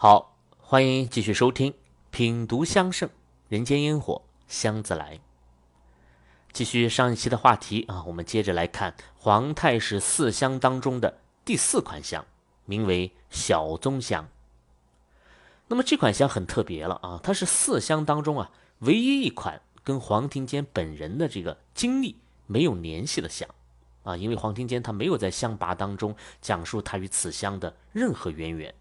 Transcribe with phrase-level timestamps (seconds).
[0.00, 1.72] 好，欢迎继续收听
[2.12, 3.10] 《品读香盛
[3.48, 5.16] 人间烟火香自来》。
[6.52, 12.24] 继续上一期的话题啊，我们接着来看皇太史四香当中的第四款香，
[12.64, 14.28] 名为小棕香。
[15.66, 22.14] 那么这款香很特别了啊，它是四香当中啊唯一一款跟黄庭坚本人的这个经历
[22.46, 23.48] 没有联系的香
[24.04, 28.72] 啊，因为黄庭坚他没有在香拔当中讲述他与此香的任何渊源。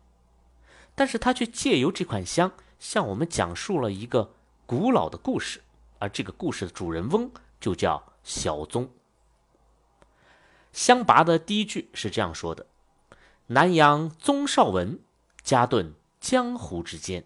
[0.98, 4.34] 但是他却借由这款香向我们讲述了一个
[4.66, 5.62] 古老的故事，
[6.00, 7.30] 而这个故事的主人翁
[7.62, 8.90] 就叫小宗。
[10.74, 12.66] 香拔的第一句是这样说的
[13.46, 15.00] ：“南阳宗少文，
[15.44, 17.26] 家遁江湖之间，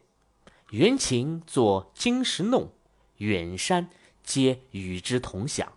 [0.72, 2.74] 原琴作金石弄，
[3.20, 3.90] 远山
[4.22, 5.72] 皆与之同享，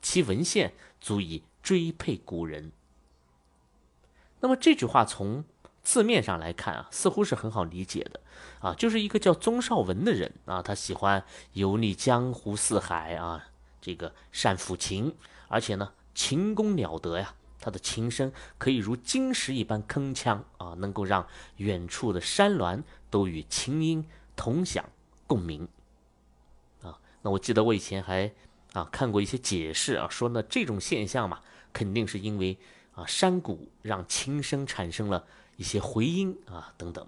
[0.00, 2.70] 其文献足以追配古人。”
[4.38, 5.44] 那么这句话从
[5.82, 8.20] 字面上来看啊，似乎是很好理解的，
[8.60, 13.44] 啊，就是一个叫宗少文的人啊，他喜欢游历江湖四海啊，
[13.80, 15.14] 这个善抚琴，
[15.48, 21.26] 而且呢，琴功了得呀，他的琴声可以如金石一般铿锵啊，能够让
[21.56, 24.88] 远处的山峦都与琴音同享
[25.26, 25.66] 共鸣
[26.82, 26.96] 啊。
[27.22, 28.32] 那我记得我以前还
[28.72, 31.40] 啊看过一些解释啊，说呢这种现象嘛，
[31.72, 32.56] 肯定是因为
[32.94, 35.24] 啊山谷让琴声产生了。
[35.56, 37.06] 一些回音啊等等，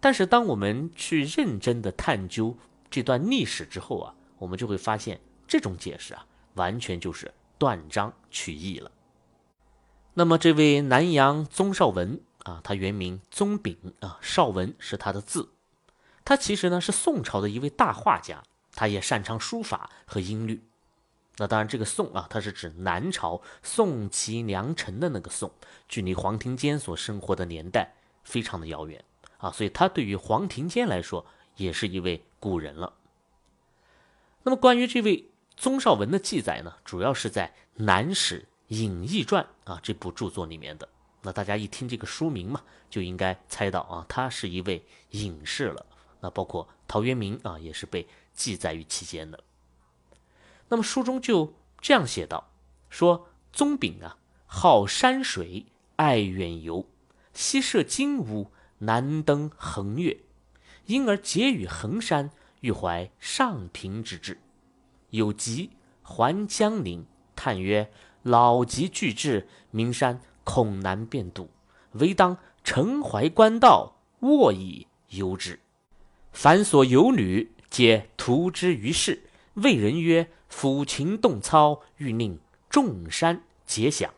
[0.00, 2.56] 但是当我们去认真的探究
[2.90, 8.90] 这段历史之后啊，我们就会发现这种解释啊，完全就是断章取义了。
[10.14, 15.50] 那么这位南阳宗绍文啊，他原名宗炳啊，绍文是他的字，
[16.24, 20.62] 他其实呢是宋朝的一位大画家，他也擅长书法和音律。
[21.36, 25.50] 那当然，这个宋啊，它是指南朝宋齐梁陈的那个宋，
[25.88, 29.04] 距离黄庭坚所生活的年代非常的遥远
[29.38, 32.92] 啊，所以他对于黄庭坚来说也是一位古人了。
[34.44, 37.48] 那么关于这位宗少文的记载呢，主要是在
[37.82, 40.88] 《南史隐逸传》啊这部著作里面的。
[41.22, 45.84] 那大家一听这个书名嘛，就应该猜到啊，他是一位隐士了。
[46.20, 49.42] 那包括陶渊明啊，也是被记载于其间的。
[50.68, 52.50] 那么书中就这样写道
[52.88, 54.16] ：“说宗炳啊，
[54.46, 55.66] 好山水，
[55.96, 56.86] 爱远游，
[57.34, 60.18] 西涉金屋，南登衡岳，
[60.86, 62.30] 因而结与衡山，
[62.62, 64.38] 欲怀上平之志。
[65.10, 65.70] 有疾
[66.02, 67.92] 还江陵，叹曰
[68.24, 71.50] ：‘老疾俱至，名山恐难遍渡，
[71.92, 75.60] 唯当城怀官道，卧以游之。
[76.32, 82.38] 凡所游旅，皆图之于世。’谓人曰。”抚琴动操，欲令
[82.70, 84.14] 众山皆响。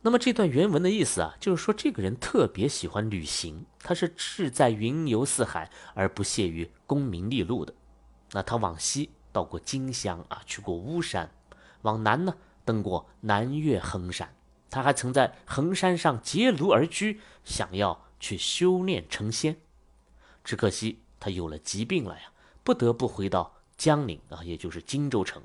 [0.00, 7.74] 那么这段原文的意思啊，就是说这个人特别喜欢旅行，他是志在云游四海，而不屑于功名利禄的。
[8.32, 11.28] 那他往西到过荆襄啊，去过巫山；
[11.82, 12.34] 往南呢，
[12.64, 14.34] 登过南岳衡山。
[14.70, 19.58] 他还曾在衡山上结庐而居，想要去修炼成仙。
[20.42, 22.32] 只可惜他有了疾病了呀，
[22.64, 23.57] 不得不回到。
[23.78, 25.40] 江陵啊，也就是荆州城。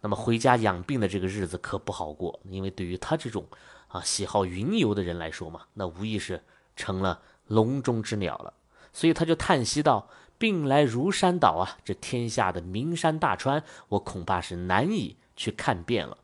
[0.00, 3.44] 那么回家养病的这个日子可不好过，因为对于他这种
[3.88, 6.40] 啊喜好云游的人来说嘛，那无疑是
[6.76, 8.54] 成了笼中之鸟了。
[8.92, 10.08] 所以他就叹息道
[10.38, 16.16] ：“病来如山倒啊，这天下的名山大川，我恐怕是难以去看遍了。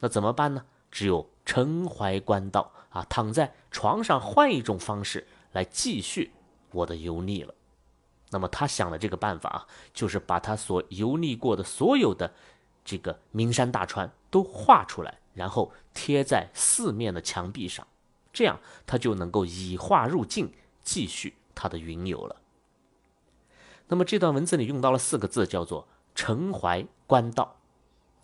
[0.00, 0.64] 那怎么办呢？
[0.90, 6.32] 只有沉怀官道啊，躺在床上换一种方式来继续
[6.72, 7.54] 我的游历了。”
[8.32, 12.32] 那么他想的这个办法啊，就是把他所游历过的所有的
[12.82, 17.86] 这个名山大川都画出来，然后贴在四面的墙壁上，
[18.32, 20.50] 这样他就能够以画入镜，
[20.82, 22.36] 继续他的云游了。
[23.88, 27.58] 那么这段文字里用到了四个字，叫做“陈怀官道”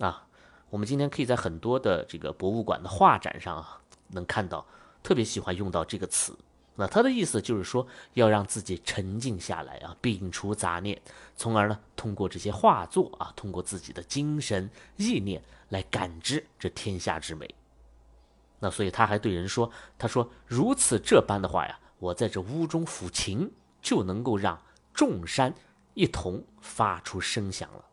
[0.01, 0.27] 啊。
[0.71, 4.65] 我们今天可以在很多的这个博物馆的画展上啊，能看到，
[5.03, 6.35] 特别喜欢用到这个词。
[6.81, 7.85] 那他的意思就是说，
[8.15, 11.03] 要让自己沉静下来啊，摒除杂念，
[11.35, 17.53] 从而呢，通过这些画作啊，通过自己的精神意念来感知这天下之美。
[18.61, 23.51] 那所以他还对人说：“他说如此这般的话呀，我在这屋中抚琴，
[23.83, 24.63] 就能够让
[24.95, 25.53] 众山
[25.95, 27.85] 一同发出声响了。”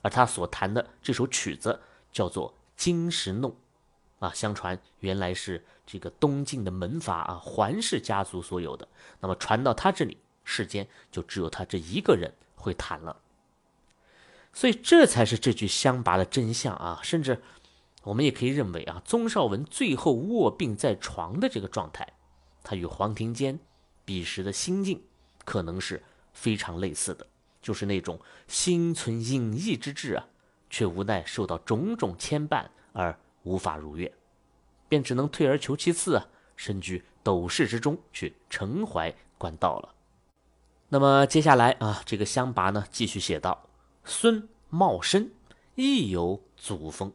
[0.00, 1.78] 而他所弹的这首曲子
[2.10, 3.50] 叫做《金石弄》。
[4.18, 5.62] 啊，相传原来是
[5.92, 8.88] 这个东晋的门阀啊，桓氏家族所有的。
[9.20, 13.14] 那么传到他这里，世间就只有他这一个人会弹了。
[14.54, 16.98] 所以这才是这句相拔的真相啊！
[17.02, 17.42] 甚至
[18.04, 22.10] 我们也可以认为啊，宗绍文最后卧病在床的这个状态，
[22.64, 23.58] 他与黄庭坚
[24.06, 25.02] 彼时的心境
[25.44, 26.02] 可能是
[26.32, 27.26] 非常类似的，
[27.60, 28.18] 就是那种
[28.48, 30.24] 心存隐逸之志啊，
[30.70, 34.10] 却无奈受到种种牵绊而无法如愿，
[34.92, 39.94] 便只能退而求其次啊，身居斗室之中去承怀官道了。
[40.90, 43.70] 那么接下来啊，这个乡拔呢继续写道：
[44.04, 45.30] 孙茂生
[45.76, 47.10] 亦有祖风，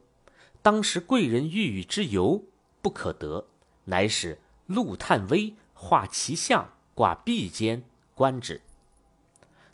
[0.63, 2.43] 当时贵人欲与之游，
[2.81, 3.45] 不可得，
[3.85, 7.83] 乃使陆探微画其像，挂壁间
[8.15, 8.59] 观之。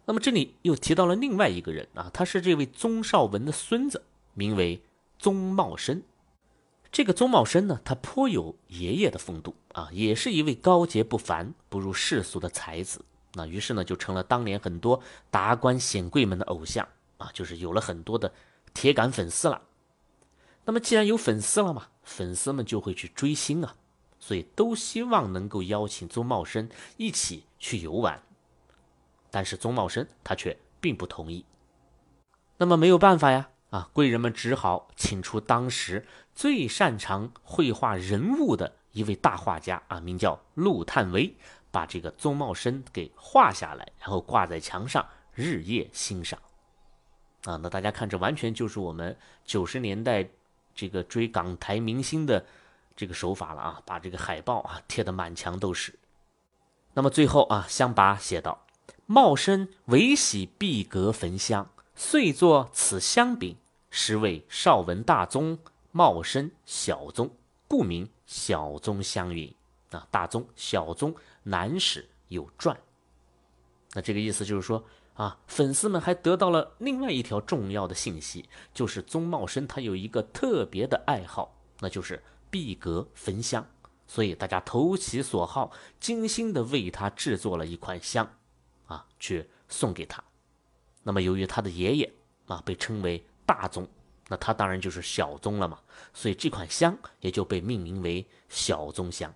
[0.03, 4.03] 那么这里又提到了另外一个人啊，他是这位宗绍文的孙子，
[4.33, 4.83] 名为
[5.17, 6.03] 宗茂生。
[6.93, 13.03] 这个宗茂生呢，他颇有爷爷的风度啊，也是一位高洁不凡、不入世俗的才子。
[13.33, 15.01] 那于是呢，就成了当年很多
[15.31, 16.87] 达官显贵们的偶像
[17.17, 18.31] 啊，就是有了很多的
[18.75, 19.59] 铁杆粉丝了。
[20.65, 23.75] 那么既然有粉丝了嘛，粉丝们就会去追星啊，
[24.19, 28.21] 所以都希望能够邀请宗茂生一起去游玩。
[29.31, 31.43] 但是宗茂生他却并不同意。
[32.57, 36.05] 那么没有办法呀，啊，贵人们只好请出当时
[36.35, 41.35] 最擅长绘画人物的一位大画家啊，名叫陆探微。
[41.71, 45.03] 把这个宗茂生给画下来，然后挂在墙上，
[45.33, 46.39] 日夜欣赏。
[47.45, 50.29] 啊，那大家看，这完全就是我们九十年代
[50.75, 52.45] 这个追港台明星的
[52.95, 53.81] 这个手法了啊！
[53.87, 55.97] 把这个海报啊贴得满墙都是。
[56.93, 58.67] 那么最后啊，香拔写道
[59.07, 63.57] ：“茂生唯喜壁阁焚香，遂作此香饼，
[63.95, 65.55] 实为少文大宗，
[65.91, 67.29] 茂生小宗，
[67.67, 69.53] 故名小宗香云。”
[69.91, 71.15] 啊，大宗、小宗。
[71.43, 72.75] 南史有传，
[73.91, 83.67] 那这个意思就是说啊，粉丝们还得到了另外一条重要的信息，就是宗茂生他有一个特别的爱好，那就是闭阁焚香，
[84.07, 85.69] 所以大家投其所好，
[85.99, 88.37] 精心的为他制作了一款香，
[88.87, 90.23] 啊，去送给他。
[91.03, 92.13] 那么由于他的爷爷
[92.47, 93.87] 啊被称为大宗，
[94.27, 95.79] 那它当然就是小宗了嘛，
[96.13, 99.33] 所以这款香也就被命名为小宗香。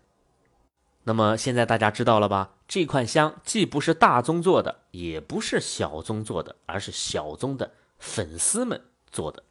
[1.03, 2.51] 那么现在大家知道了吧？
[2.67, 9.43] 这款香既不是大宗做的，也不是小宗做的，而是小宗的粉丝们做的。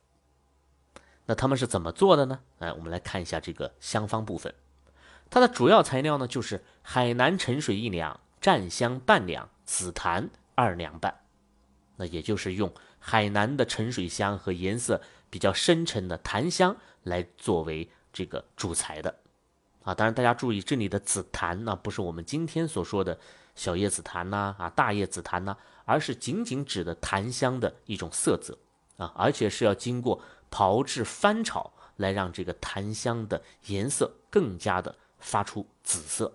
[1.24, 2.40] 那他们是怎么做的呢？
[2.58, 4.54] 哎，我们来看一下这个香方部分。
[5.30, 11.22] 它的主要材料呢，就是海南沉水一两，占香半两，紫檀二两半。
[11.96, 12.70] 那也就是用
[13.08, 15.00] 海南的沉水香和颜色
[15.30, 19.14] 比较深沉的檀香来作为这个主材的。
[19.84, 23.16] 啊，当然大家注意，这里的紫檀呢，不是我们今天所说的
[23.54, 28.58] 小叶紫檀呐，啊大叶紫檀呐，而是仅仅指的檀香的一种色泽
[28.96, 30.20] 啊，而且是要经过
[30.50, 36.32] 炮制翻炒来让这个檀香的颜色更加的发出紫色。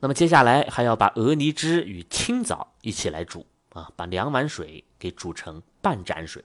[0.00, 6.42] 那么接下来还要把鹅泥汁与青枣一起来煮啊，把两碗水给煮成半盏水，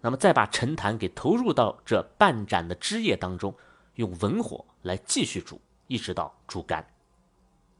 [0.00, 3.54] 那么再把沉檀给投入到这半盏的汁液当中。
[3.94, 6.86] 用文火来继续煮，一直到煮干。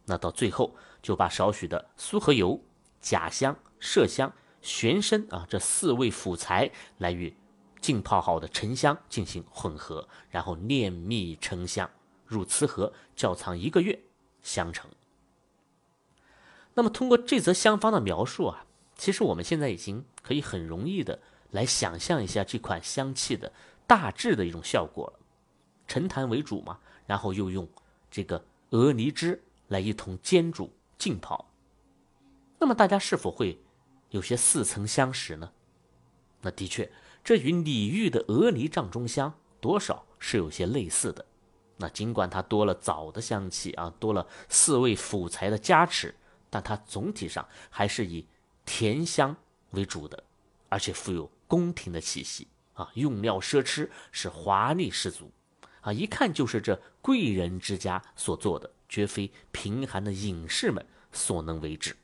[0.07, 2.59] 那到最后就把少许的苏合油、
[3.03, 4.33] 甲香、麝香、
[4.63, 7.37] 玄参啊这四味辅材来与
[7.83, 11.91] 浸泡好的沉香进行混合，然后炼蜜成香，
[12.25, 14.01] 入瓷盒窖藏一个月，
[14.43, 14.91] 香成。
[16.73, 18.66] 那么通过这则香方的描述啊，
[18.97, 23.53] 其实我们现在已经可以很容易的来想象一下这款香气的
[23.87, 25.21] 大致的一种效果了。
[25.87, 27.69] 沉檀为主嘛，然后又用
[28.11, 31.53] 这个鹅梨汁来一同煎煮浸泡，
[32.59, 33.61] 那么大家是否会
[34.11, 35.53] 有些似曾相识呢？
[36.41, 36.91] 那的确，
[37.23, 41.25] 这与李煜的鹅梨帐中香多少是有些类似的。
[41.77, 46.15] 那尽管它多了枣的香气啊，多了四味辅材的加持，
[46.49, 48.27] 但它总体上还是以
[48.67, 49.35] 甜香
[49.71, 50.23] 为主的，
[50.69, 55.33] 而且富有宫廷的气息啊，用料奢侈，是华丽十足。
[55.81, 61.97] 啊，一看就是这贵人之家所做的，绝非贫寒的隐士们所能为之。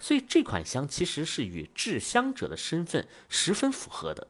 [0.00, 4.26] 所以这款香其实是与制香者的身份十分符合的。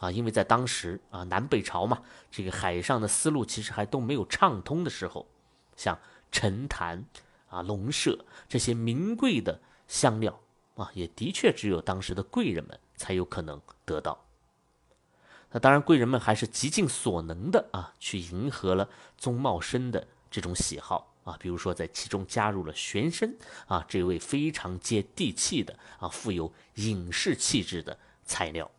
[0.00, 5.28] 啊，因为在当时啊，南北朝嘛，这个海上的丝路其实还都没有畅通的时候，
[5.76, 5.96] 像
[6.32, 7.04] 沉檀
[7.48, 10.40] 啊、龙麝这些名贵的香料
[10.76, 14.24] 啊，也的确只有当时的贵人们才有可能得到。
[15.50, 18.88] 那当然，贵人们还是极尽所能的啊，去迎合了
[19.18, 23.34] 宗茂生的这种喜好啊，比如说在其中加入了玄参
[23.66, 28.70] 啊这位非常接地气的啊富有隐士气质的材料。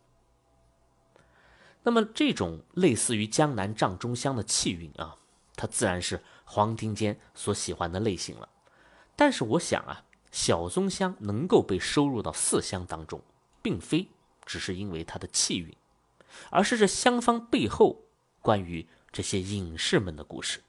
[1.84, 5.16] 那么这种类似于江南帐中香的气韵啊，
[5.54, 8.48] 它自然是黄庭坚所喜欢的类型了。
[9.14, 10.02] 但是我想啊，
[10.34, 13.22] 小宗香能够被收入到四香当中，
[13.62, 14.08] 并非
[14.44, 15.72] 只是因为它的气韵，
[16.50, 18.02] 而是这香方背后
[18.42, 20.60] 关于这些隐士们的故事。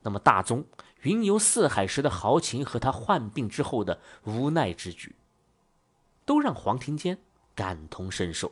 [0.00, 0.64] 那么大宗
[1.02, 5.14] 云游四海时的豪情和他患病之后的无奈之举，
[6.24, 7.18] 都让黄庭坚
[7.54, 8.50] 感同身受，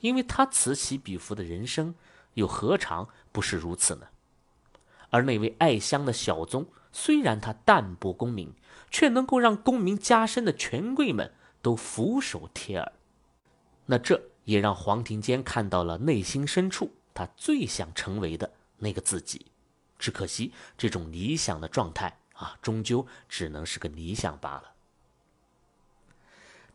[0.00, 1.94] 因为他此起彼伏的人生，
[2.34, 4.08] 又何尝不是如此呢？
[5.08, 8.52] 而那位爱香的小宗，虽然他淡泊功名，
[8.94, 12.92] 却能够让功名加身的权贵们都俯首帖耳。
[13.86, 19.46] 那这也让黄庭坚看到了内心深处他最想成为的那个自己。
[19.98, 24.70] 只可惜，这种理想的状态啊，终究只能是个理想罢了。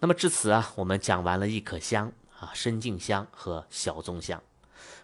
[0.02, 4.44] 那么至此啊，我们讲完了一可香啊、深静香和小宗香，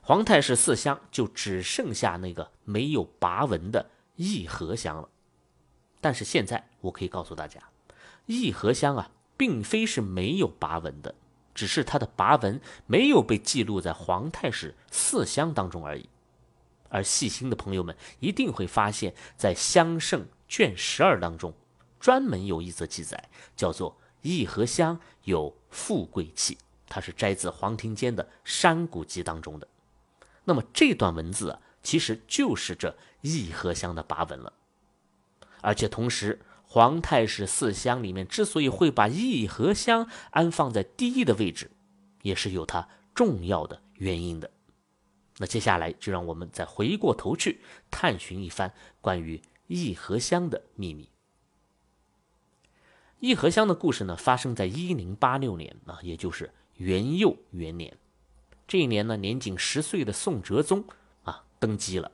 [0.02, 5.08] 皇太师四香就只剩下那个没有拔纹的益和香了。
[6.06, 7.60] 但是现在我可以告诉大家，
[8.28, 11.16] 益和香啊，并非是没有拔纹的，
[11.56, 16.08] 只是它的拔纹没有被记录在皇太史四香当中而已。
[16.90, 21.52] 而细心的朋友们一定会发现，在《香圣》卷十二当中，
[22.00, 26.56] 专门有一则记载，叫做“益和香有富贵气”，
[26.88, 29.68] 它是摘自黄庭坚的《山谷集》当中的。
[30.44, 34.54] 那么这段文字啊，其实就是这益和香的跋文了。
[35.66, 41.72] 而且同时，皇太史四香里面之所以会把益和香安放在第一的位置，
[42.22, 44.52] 也是有它重要的原因的。
[45.38, 51.10] 那接下来就让我们再回过头去探寻一番关于义和香的秘密。
[53.20, 57.98] 义和香的故事呢，发生在一零八六年啊，也就是元佑元年。
[58.68, 60.86] 这一年呢，年仅十岁的宋哲宗
[61.24, 62.12] 啊登基了。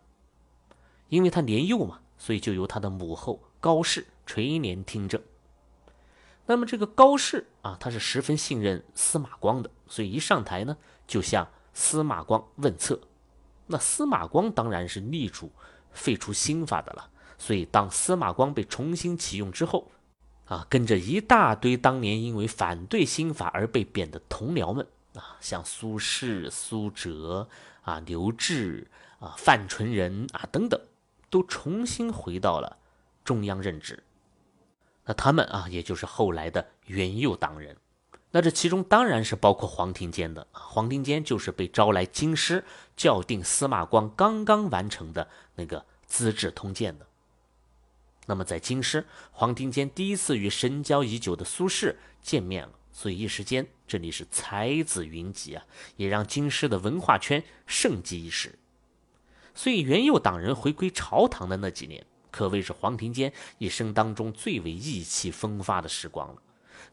[1.09, 5.19] 因为他年幼嘛，所以就由他的母后高氏垂帘听政。
[6.45, 12.99] 那么这个高氏啊，他是十分信任司马光的，所以一上台呢，就向司马光问策。
[13.65, 15.51] 那司马光当然是力主
[15.91, 17.09] 废除新法的了，
[17.39, 19.89] 所以当司马光被重新启用之后，
[20.45, 24.85] 啊，跟着一大堆当年因为反对新法而被贬的同僚们
[25.15, 27.49] 啊，像苏轼、苏辙
[27.81, 28.87] 啊、刘志
[29.19, 30.79] 啊、范纯仁啊等等，
[31.31, 32.77] 都重新回到了
[33.23, 34.03] 中央任职。
[35.05, 37.75] 那他们啊，也就是后来的元佑党人。
[38.33, 42.63] 那这其中当然是包括黄庭坚的，黄庭坚就是被招来京师
[42.95, 47.07] 校订司马光刚刚完成的那个《资治通鉴》的。
[48.27, 55.65] 那么在京师，黄庭坚第一次与神交已久的苏轼见面了，所以一时间这里是才子云集啊，
[55.97, 58.57] 也让京师的文化圈盛极一时。
[59.55, 66.41] 所以元佑党人回归朝堂的那几年，可谓是黄庭坚一生当中最为意气风发的时光了。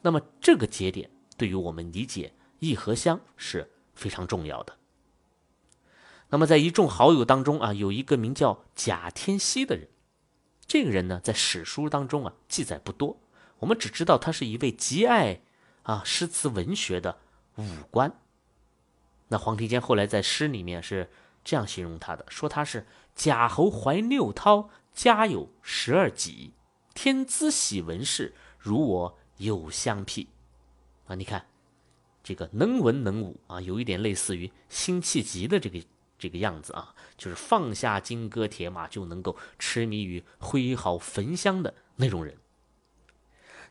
[0.03, 1.11] 那么这个节点。
[1.38, 4.77] 对于我们理解义和乡是非常重要的。
[6.31, 9.87] 那么，在一众好友当中啊，有一个名叫贾天锡的人。
[10.67, 13.21] 这个人呢，在史书当中啊记载不多，
[13.61, 15.43] 我们只知道他是一位极爱
[15.85, 17.19] 啊诗词文学的
[17.55, 18.12] 武官。
[19.29, 21.09] 那黄庭坚后来在诗里面是
[21.45, 26.52] 这样形容他的，说他是贾侯怀六韬，家有十二己，
[26.95, 30.28] 天资喜文士，如我有香癖。
[31.07, 31.47] 啊，你看，
[32.23, 35.80] 这个能文能武啊，有一点类似于辛弃疾的这个
[36.18, 42.37] 这个样子啊，就是放下金戈铁马就能够痴迷于挥毫焚香的那种人。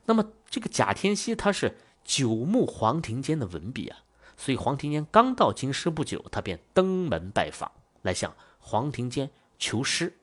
[0.05, 4.00] 那么这个贾天锡他是久慕黄庭坚的文笔啊，
[4.38, 7.72] 所以黄庭坚刚到京师不久，他便登门拜访，
[8.03, 10.13] 来向黄庭坚求诗。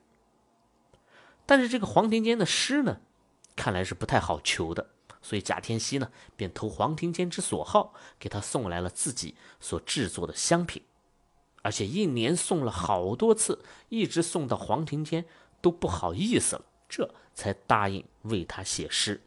[1.45, 3.01] 但是这个黄庭坚的诗呢，
[3.55, 4.89] 看来是不太好求的。
[5.21, 10.83] 所以贾天锡呢，便投黄庭坚之所好，给他送来了自己所制作的香品，
[11.63, 15.25] 而且一年送了好多次，一直送到黄庭坚
[15.61, 19.19] 都不好意思了，这才答应为他写诗。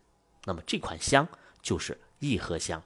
[0.44, 1.26] 那么这款香
[1.60, 2.80] 就是益和香。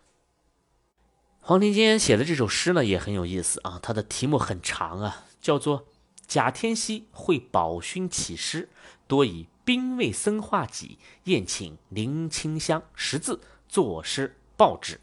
[1.44, 5.80] 黄庭坚写的这首诗呢，也很有意思啊，它的题目很长啊，叫做
[6.28, 8.70] 《贾天锡会宝勋启诗》，
[9.06, 9.46] 多以。
[9.64, 15.00] 兵卫僧化己，宴请林清香，识字作诗报之。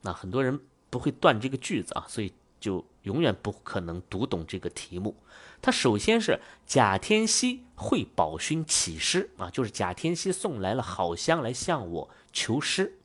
[0.00, 5.14] 那很多人不会断这个句子啊，所以就永远不可能读懂这个题目。
[5.60, 12.98] 他首先是贾天锡会宝勋启诗啊，就是贾天锡送来了好香来向我求诗。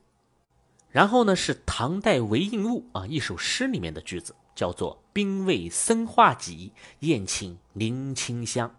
[0.90, 8.74] 然后呢是唐代韦应物啊一首诗里面的句子，叫做兵卫僧化己，宴请林清香。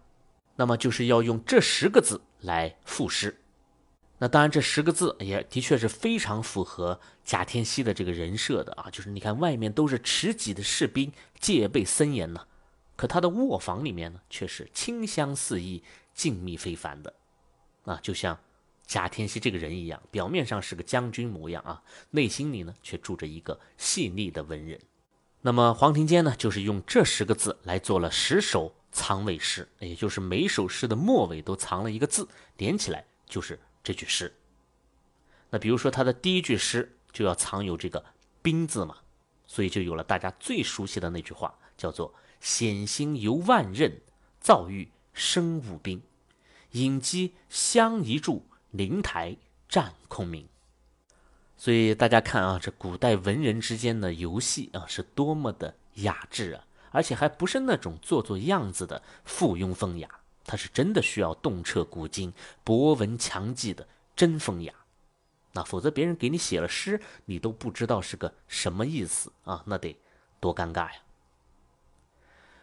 [0.56, 3.38] 那么就是要用这十个字来赋诗。
[4.18, 8.88] 那当然，这十个字也的确是非常符合贾天锡的这个人设的啊。
[8.88, 12.46] 就是你看，外面都是持戟的士兵，戒备森严呢，
[12.94, 15.82] 可他的卧房里面呢，却是清香四溢、
[16.14, 17.12] 静谧非凡的
[17.84, 18.38] 啊，就像
[18.92, 24.78] 贾天锡这个人一样，表面上是个将军模样啊，内心里呢却住着一个细腻的文人。
[25.40, 34.30] 那么黄庭坚呢，就是用这十个字来做了十首藏尾诗，也就是每首诗的末尾都藏了一个字，连起来就是这句诗。
[35.48, 38.04] 那比如说他的第一句诗就要藏有这个
[38.42, 38.98] “兵”字嘛，
[39.46, 43.90] 所以就有了大家最熟悉的那句话，叫做“险星游万仞，
[44.38, 46.02] 造遇生五兵，
[46.72, 49.36] 引击相一柱，灵台
[49.68, 50.46] 战空明。”
[51.56, 56.64] 所以大家看啊，这古代文人之间的游戏啊，是多么的雅致啊！
[56.90, 60.08] 而且还不是那种做做样子的附庸风雅，
[60.44, 62.32] 它是真的需要洞彻古今、
[62.64, 63.86] 博闻强记的
[64.16, 64.74] 真风雅。
[65.52, 69.96] 那否则别人给你写了诗，你都不知道是个什么意思啊，那得
[70.40, 70.96] 多尴尬呀！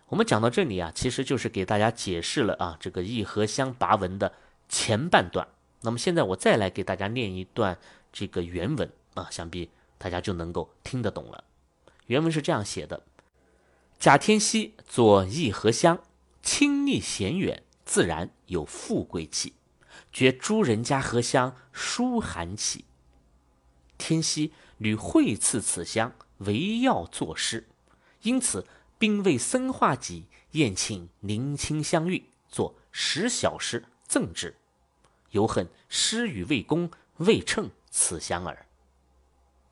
[0.08, 4.34] 我们讲到这里啊，其实就是给大家解释了啊这个颐和香跋文的
[4.68, 5.48] 前半段。
[5.82, 7.78] 那么现在我再来给大家念一段。
[8.12, 9.70] 这个原文啊，想必
[10.00, 11.44] 大家就能够听得懂了。
[12.08, 13.04] 原文是这样写的：
[14.00, 16.02] 贾天锡作颐和香，
[16.42, 19.54] 清丽闲远，自然有富贵气。
[20.12, 22.86] 觉诸人家荷香疏寒气。
[24.00, 27.68] 天锡屡会赐此香，唯要作诗，
[28.24, 28.66] 因此
[28.98, 34.56] 兵卫僧化己，宴请宁亲相遇，作十小诗赠之。
[35.32, 37.70] 犹恨诗与未公，未称。
[37.92, 38.68] 此香耳。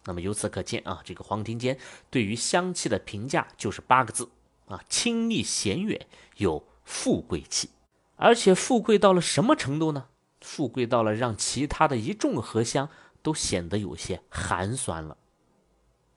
[0.05, 1.77] 那么由此可见啊，这个黄庭坚
[2.09, 4.29] 对于香气的评价就是八个字
[4.67, 7.69] 啊：清丽闲远，有富贵气。
[8.15, 10.07] 而且富贵到了什么程度呢？
[10.41, 12.89] 富贵到了让其他的一众荷香
[13.21, 15.15] 都显得有些寒酸了。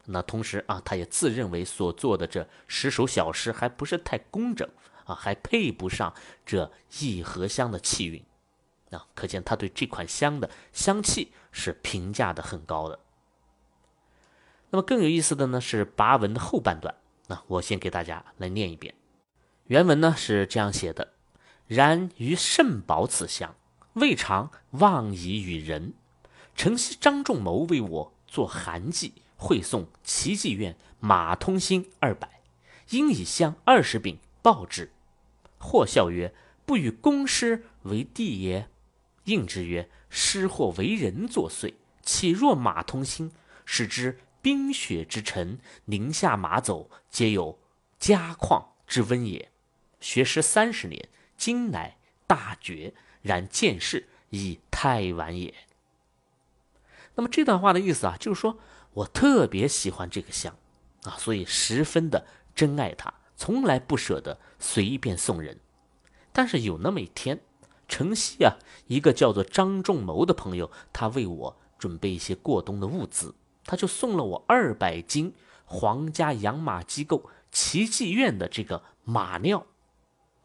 [0.06, 4.66] 那同时啊，他也自认为所做的这十首小诗还不是太工整
[5.04, 6.14] 啊，还配不上
[6.46, 8.24] 这一荷香的气韵。
[8.90, 12.98] 啊，可见他对这款香的香气是评价的很高的。
[14.70, 16.94] 那么更有意思的呢是跋文的后半段，
[17.26, 18.94] 那我先给大家来念一遍。
[19.66, 21.12] 原文呢是这样写的：
[21.66, 23.54] 然于甚宝此香，
[23.94, 25.94] 未尝忘以与人。
[26.56, 32.42] 承袭张仲谋为我作函记，会送齐济院马通兴二百，
[32.90, 34.92] 应以香二十饼报之。
[35.58, 36.34] 或笑曰
[36.66, 38.68] ：“不与公师为弟也。”
[39.30, 43.30] 应之曰：“师或为人作祟，岂若马通心？
[43.64, 47.58] 使之冰雪之臣，宁夏马走，皆有
[47.98, 49.50] 家旷之温也。
[50.00, 55.54] 学诗三十年，今乃大绝，然见事已太晚也。”
[57.14, 58.58] 那么这段话的意思啊，就是说
[58.92, 60.56] 我特别喜欢这个香
[61.04, 65.60] 啊，所以十分的珍爱它，从来不舍得随便送人。
[66.32, 67.40] 但是有那么一天。
[67.90, 79.66] 城西啊，一个叫做张仲谋的朋友，他为我准备一些过冬的物资，他就送了我二百斤皇家养马机构奇迹院的这个马尿，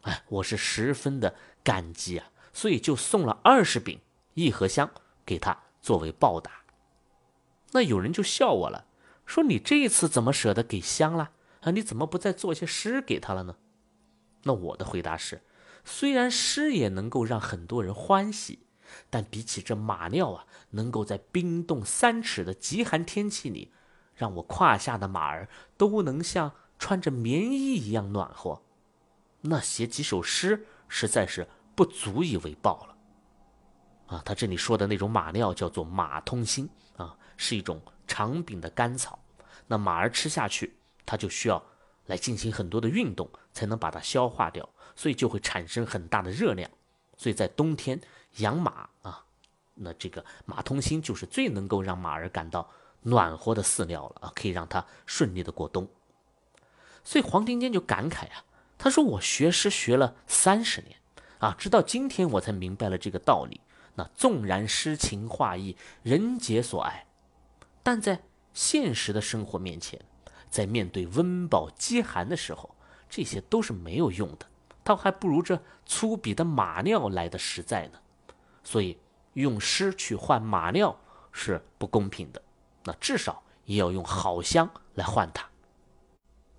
[0.02, 4.00] 哎，我是十分的感激啊，所以就送了二十饼
[4.34, 4.90] 一盒香
[5.24, 6.50] 给他作为报答。
[7.70, 8.86] 那有人就笑我了，
[9.24, 11.30] 说你这一次怎么舍得给香了
[11.60, 11.70] 啊？
[11.70, 13.54] 你怎么不再做些诗给他了呢？
[14.42, 15.42] 那我的回答是。
[15.88, 18.58] 虽然诗也能够让很多人欢喜，
[19.08, 23.72] 但比起这马尿啊，能够在冰冻三尺的极寒天气里，
[24.12, 28.60] 让我胯下的马儿都能像穿着棉衣一样暖和，
[29.42, 31.46] 那写几首诗实在是
[31.76, 34.16] 不足以为报了。
[34.16, 39.18] 啊，他这里说的那种马尿叫做马通心啊，是一种长柄的干草，
[39.68, 41.64] 那马儿吃下去，它就需要
[42.06, 44.68] 来进行很多的运动，才能把它消化掉。
[44.96, 46.68] 所以就会产生很大的热量，
[47.16, 48.00] 所以在冬天
[48.38, 49.24] 养马啊，
[49.74, 52.68] 那这个马通心就是最能够让马儿感到
[53.02, 55.86] 暖和的饲料了啊，可以让它顺利的过冬。
[57.04, 58.44] 所以黄庭坚就感慨啊，
[58.76, 60.96] 他说我学诗学了三十年
[61.38, 63.60] 啊，直到今天我才明白了这个道理。
[63.94, 67.06] 那纵然诗情画意人皆所爱，
[67.82, 70.00] 但在现实的生活面前，
[70.50, 72.74] 在面对温饱饥寒的时候，
[73.08, 74.46] 这些都是没有用的。
[74.86, 77.98] 倒还不如这粗鄙的马尿来的实在呢，
[78.62, 78.96] 所以
[79.32, 80.96] 用诗去换马尿
[81.32, 82.40] 是不公平的，
[82.84, 85.48] 那至少也要用好香来换它。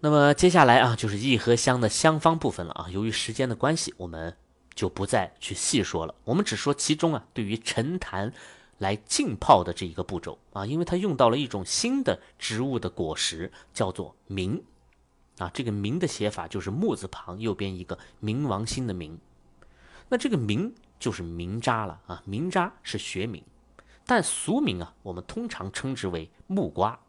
[0.02, 2.88] 那么接下来啊，就是颐和香的香方部分了啊。
[2.90, 4.36] 由于时间的关系，我们
[4.76, 6.14] 就不再去细说了。
[6.26, 8.34] 我们只说其中啊，对于沉檀
[8.78, 14.62] 来浸泡的这一个步骤啊，因为它用到了一种新的植物的果实，叫做明
[15.38, 15.50] 啊。
[15.54, 19.18] 这个明的写法就是木字旁右边一个冥王星的冥。
[20.10, 23.44] 那这个明就是明渣了啊，明渣是学名，
[24.06, 27.00] 但俗名啊，我们通常称之为木瓜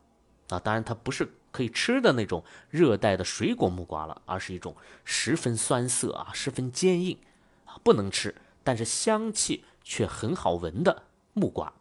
[0.49, 0.59] 啊。
[0.59, 7.19] 当然，它不是可以吃的那种热带的水果木瓜了，而是一种十分酸涩啊、十分坚硬
[7.67, 11.05] 啊，不能吃，但是香气却很好闻的。
[11.35, 11.73] 木瓜，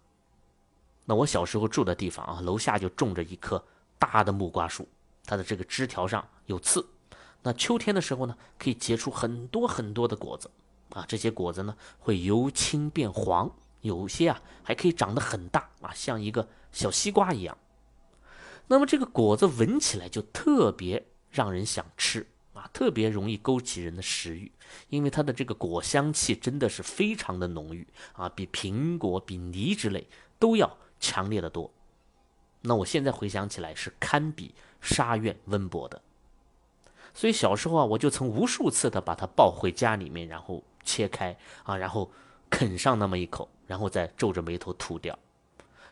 [1.05, 3.65] 那我小时候住的地方啊，楼下就种着一棵
[3.97, 4.87] 大的木瓜树，
[5.27, 6.83] 它的这个枝条上有刺。
[7.43, 10.49] 那秋天的时候呢，可以结出很多很多的果子
[10.89, 17.55] 啊，这些果子呢会由青变黄，有些啊还可以长得很大啊，像一个小西瓜一样。
[18.65, 22.25] 那么这个果子闻起来就特别让人想吃。
[22.53, 24.51] 啊，特别容易勾起人的食欲，
[24.89, 30.07] 因为它的这个果香气真的是非常的浓郁啊，比苹果、比梨之类
[30.39, 31.71] 都要强烈的多。
[32.61, 36.01] 那我现在回想起来是堪比沙苑温博的。
[37.13, 42.11] 所以小时候啊，我就曾无数次的把它抱回家里面，然后切开啊，然后
[42.49, 45.17] 啃上那么一口，然后再皱着眉头吐掉，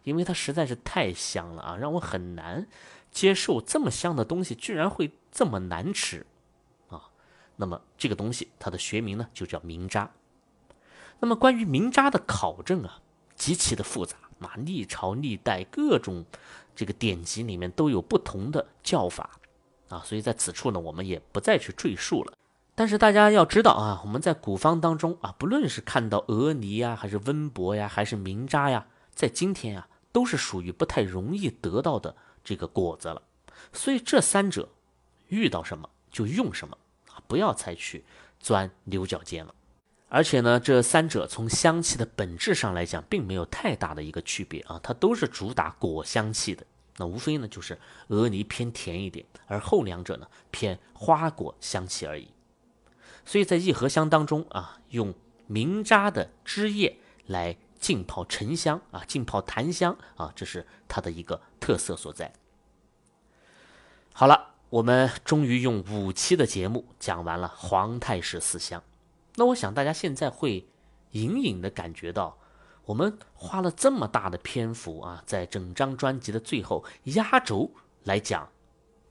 [0.03, 2.67] 因为它实在是太香了啊，让我很难
[3.11, 6.25] 接受这么香的东西居然会这么难吃
[6.89, 7.09] 啊。
[7.55, 10.11] 那么这个东西，它的学名呢就叫明渣。
[11.21, 13.01] 那么关于明渣的考证啊，
[13.35, 16.23] 极其的复杂啊，历朝历代各种
[16.75, 19.29] 这个典籍里面都有不同的叫法
[19.89, 22.33] 啊，所以在此处呢，我们也不再去赘述了。
[22.77, 33.21] 但是大家要知道啊，我们在古方当中啊，不论是看到鹅梨呀，还是温博呀，还是明扎呀，在今天啊，都是属于不太容易得到的这个果子了。
[33.71, 34.67] 所以这三者
[35.29, 37.23] 遇到什么就用什么啊。
[37.27, 38.03] 不要再去
[38.41, 39.54] 钻牛角尖了，
[40.15, 46.65] 而且呢，这三者从香气的本质上来讲，并没有太大的一个区别啊，它都是主打果香气的。
[46.95, 52.29] 那无非呢，就是鹅梨偏甜一点，而后两者呢偏花果香气而已。
[53.25, 55.13] 所以在一合香当中啊，用
[55.47, 62.31] 明渣的汁液来浸泡沉香啊，浸泡檀香啊，这是它的一个特色所在。
[64.13, 64.51] 好了。
[64.69, 68.83] 我们终于用五期的节目讲完了皇太史四香，
[69.35, 70.65] 那我想大家现在会
[71.11, 72.37] 隐隐的感觉到，
[72.85, 77.69] 我们花了这么大的篇幅啊，在整张专辑的最后压轴
[78.03, 78.49] 来讲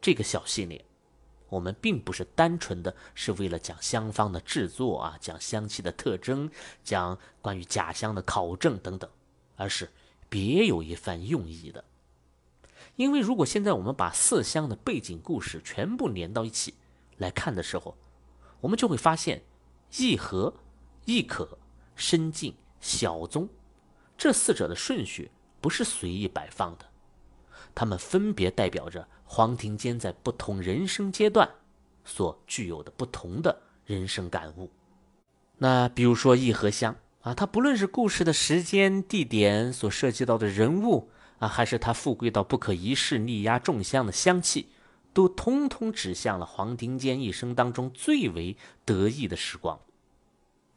[0.00, 0.84] 这个小系列，
[1.48, 6.50] 我们并不是单纯的是为了讲香方的制作啊，讲香气的特征，
[6.82, 9.10] 讲关于假香的考证等等，
[9.56, 9.90] 而是
[10.28, 11.84] 别有一番用意的。
[12.96, 16.74] 因为如果现在我们把四香的背景故事全部连到一起
[17.18, 17.96] 来看的时候，
[18.60, 19.42] 我们就会发现，
[19.96, 20.54] 亦和、
[21.04, 21.59] 亦可、
[21.94, 23.48] 深进、小宗
[24.16, 25.30] 这四者的顺序
[25.61, 26.87] 不是随意摆放的，
[27.74, 31.48] 他们分别代表着黄庭坚在不同人生阶段
[32.04, 34.70] 所具有的不同的人生感悟。
[35.59, 41.11] 那比如说义和香啊，它不论是故事的时间、地点所涉及到的人物。
[41.40, 44.68] 啊，还是他富贵到不可一世、力压众香的香气，
[45.14, 49.81] 都通通指向了黄庭坚一生当中最为得意的时光。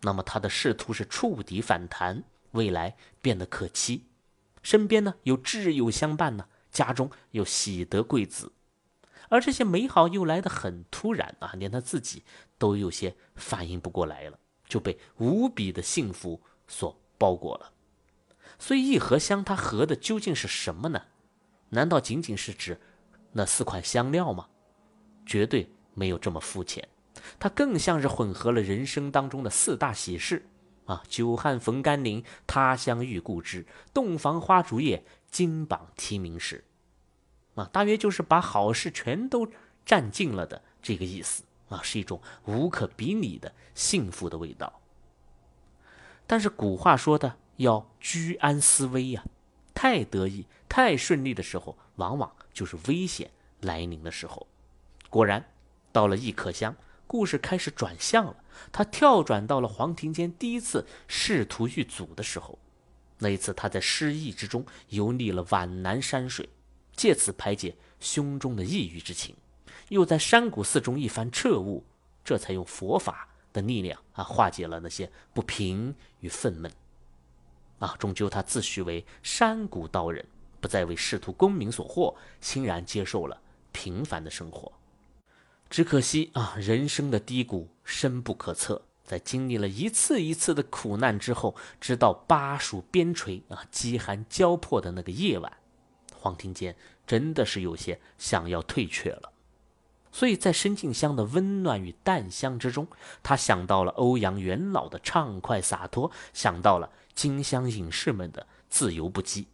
[0.01, 4.03] 那么他的仕途是触底反弹，未来变得可期，
[4.61, 8.53] 身边呢有挚友相伴呢，家中又喜得贵子，
[9.29, 12.23] 而这些美好又来得很突然啊，连他自己
[12.59, 17.73] 都有些反应不过来了，就被无比的幸福所包裹了。
[18.59, 21.05] 所以一盒香，它合的究竟是什么呢？
[21.69, 22.79] 难道仅仅是指
[23.37, 24.47] 那四款香料吗？
[25.23, 26.89] 绝对没有这么肤浅，
[27.37, 30.43] 它更像是混合了人生当中的四大喜事
[30.85, 36.63] 啊：久旱逢甘霖，他乡遇故知，洞房花烛夜，金榜题名时。
[37.53, 39.47] 啊，大约就是把好事全都
[39.85, 44.81] 占尽了的这个意思啊，是一种无可比拟的幸福的味道。
[46.25, 47.37] 但是古话说的。
[47.57, 49.25] 要居安思危呀！
[49.73, 53.29] 太得意、太顺利的时候，往往就是危险
[53.61, 54.47] 来临的时候。
[55.11, 55.45] 果然，
[55.91, 58.35] 到了易可乡，故事开始转向了。
[58.71, 62.57] 他跳转到了黄庭坚第一次仕途遇阻的时候。
[63.19, 66.49] 那一次，他在失意之中游历了皖南山水，
[66.95, 69.35] 借此排解胸中的抑郁之情；
[69.89, 71.85] 又在山谷寺中一番彻悟，
[72.25, 76.71] 这才用佛法的力量啊，化解了那些不平与愤懑。
[77.77, 80.25] 啊，终究他自诩为山谷道人，
[80.59, 83.41] 不再为仕途功名所惑，欣然接受了
[83.71, 84.71] 平凡的生活。
[85.69, 95.57] 只可惜啊，人生的低谷深不可测，在经历了一次一次的苦难之后，直到巴蜀边陲啊，饥寒交迫的那个夜晚，
[96.15, 99.31] 黄庭坚真的是有些想要退却了。
[100.09, 102.87] 所以在深静香的温暖与淡香之中，
[103.21, 109.45] 他想到了欧阳元老的畅快洒脱，想到了金香隐士们的自由不羁，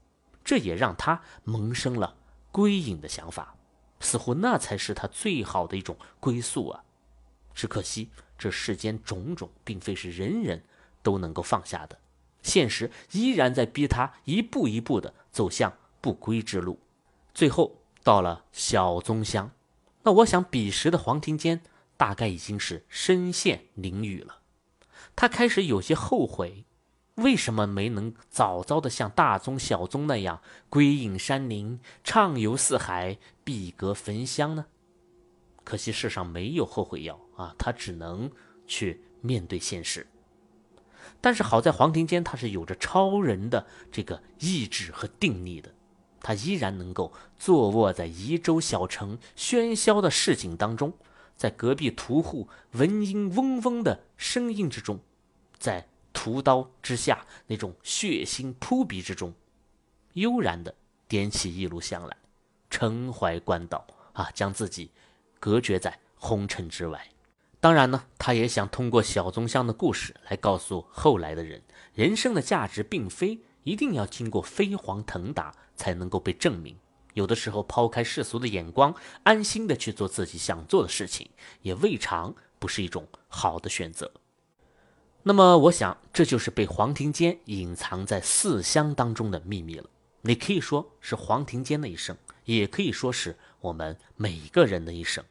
[0.43, 2.15] 这也让他萌生了
[2.51, 3.55] 归隐的想法。
[3.99, 6.83] 似乎那才是他最好的一种归宿啊！
[7.55, 10.61] 只可惜这世间种种，并非是人人
[11.01, 11.97] 都能够放下的，
[12.41, 16.79] 现实依然在逼他一步一步的走向不归之路。
[17.33, 19.51] 最后到了小宗乡，
[20.01, 21.61] 那我想彼时的黄庭坚
[21.95, 24.39] 大概已经是身陷囹圄了，
[25.15, 26.65] 他开始有些后悔。
[27.15, 34.65] 为什么没能早早的像大宗、小宗那样归隐山林、畅游四海、碧阁焚香呢？
[35.63, 38.31] 可惜世上没有后悔药啊，他只能
[38.65, 40.07] 去面对现实。
[41.21, 45.71] 但是好在黄庭坚他是有着超人的这个意志和定力的，
[46.19, 50.91] 他依然能够坐卧在宜州小城喧嚣的市井当中，
[51.37, 54.99] 在隔壁屠户闻音嗡嗡的声音之中，
[55.59, 55.87] 在。
[56.13, 59.33] 屠刀之下，那种血腥扑鼻之中，
[60.13, 60.73] 悠然的
[61.07, 62.15] 点起一炉香来，
[62.69, 64.91] 沉怀关岛啊，将自己
[65.39, 67.09] 隔绝在红尘之外。
[67.59, 71.61] 当然呢，他也想通过小宗香的故事来告诉后来的人，
[71.93, 76.77] 人生的价值并非一定要经过飞黄腾达才能够被证明。
[77.13, 81.29] 有的时候，抛开世俗的眼光，安心的去做自己想做的事情，
[81.61, 84.11] 也未尝不是一种好的选择。
[85.25, 89.89] 那么，我想这就是被黄庭坚隐藏在四香当中的秘密了。
[90.21, 95.23] 你可以说是黄庭坚的一生，也可以说是我们每个人的一生。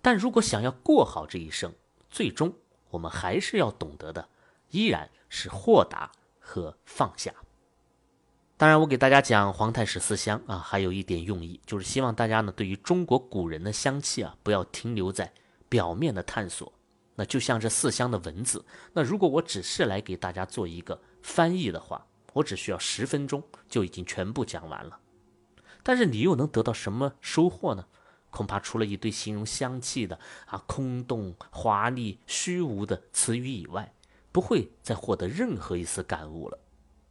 [0.00, 1.74] 但如果想要过好这一生，
[2.08, 2.54] 最终
[2.90, 4.28] 我们还是要懂得的，
[4.70, 7.34] 依然是豁达和放下。
[8.56, 15.32] 当然，我给大家讲皇太史四香啊，还有一点用意，就是希望大家呢，对于中国古人的香气啊，不要停留在
[15.68, 16.72] 表面的探索。
[17.18, 25.00] 那就像这四香的文字，那如果我只是来给大家做一个翻译的话，我只需要十分钟就已经全部讲完了。
[25.82, 27.84] 但是你又能得到什么收获呢？
[28.30, 33.92] 恐怕除了一堆形容香气的啊空洞、华丽、虚无的词语以外，
[34.30, 36.56] 不会再获得任何一丝感悟了。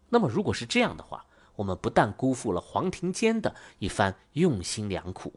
[0.08, 1.26] 那么如果是这样的话，
[1.58, 5.34] 我们不但辜负了黄庭坚的一番用心良苦，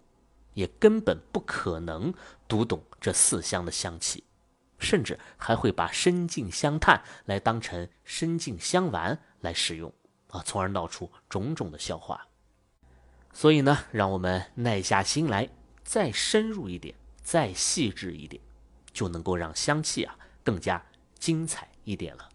[0.54, 2.14] 也根本不可能
[2.46, 4.22] 读懂这四香的香气。
[4.80, 9.92] 甚至还会把深静香炭来当成深静香丸来使用
[10.30, 12.26] 啊，从而闹出种种的笑话。
[13.32, 15.48] 所以呢，让我们耐下心来，
[15.84, 18.42] 再深入一点，再细致一点，
[18.92, 20.84] 就能够让香气啊更加
[21.16, 22.28] 精彩一点了。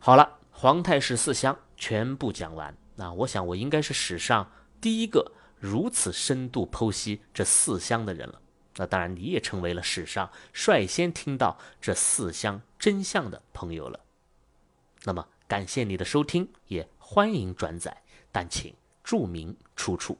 [0.00, 8.41] 好了，皇太史四香全部讲完，那我想我应该是史上第一个如此深度剖析这四香的人了。
[8.76, 14.00] 那当然，你也成为了史上率先听到这四箱真相的朋友了。
[15.04, 20.16] 那么，感谢你的收听，也欢迎转载，但请注明出处。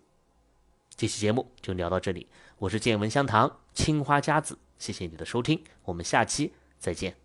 [0.95, 7.22] 这期节目就聊到这里，我是见闻香堂青花家子，谢谢你的收听，我们下期再见。